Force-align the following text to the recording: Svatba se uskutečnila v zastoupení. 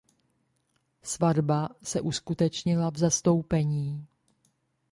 Svatba 1.03 1.69
se 1.83 2.01
uskutečnila 2.01 2.89
v 2.91 2.97
zastoupení. 2.97 4.07